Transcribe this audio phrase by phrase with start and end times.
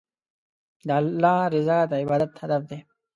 [0.87, 2.79] د الله رضا د عبادت هدف دی.